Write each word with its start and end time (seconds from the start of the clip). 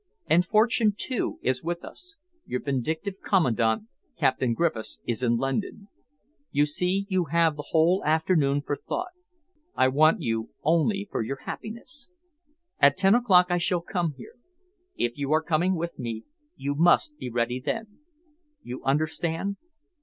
And 0.25 0.43
fortune, 0.43 0.95
too, 0.97 1.37
is 1.43 1.61
with 1.61 1.85
us 1.85 2.15
your 2.47 2.59
vindictive 2.59 3.21
commandant, 3.23 3.83
Captain 4.17 4.55
Griffiths, 4.55 4.97
is 5.05 5.21
in 5.21 5.37
London. 5.37 5.89
You 6.49 6.65
see, 6.65 7.05
you 7.07 7.25
have 7.25 7.55
the 7.55 7.67
whole 7.67 8.03
afternoon 8.03 8.63
for 8.63 8.75
thought. 8.75 9.11
I 9.75 9.89
want 9.89 10.19
you 10.19 10.49
only 10.63 11.07
for 11.11 11.21
your 11.21 11.41
happiness. 11.45 12.09
At 12.79 12.97
ten 12.97 13.13
o'clock 13.13 13.51
I 13.51 13.59
shall 13.59 13.81
come 13.81 14.15
here. 14.17 14.39
If 14.97 15.15
you 15.19 15.31
are 15.33 15.43
coming 15.43 15.75
with 15.75 15.99
me, 15.99 16.23
you 16.55 16.73
must 16.73 17.15
be 17.19 17.29
ready 17.29 17.59
then. 17.63 17.99
You 18.63 18.83
understand?" 18.83 19.57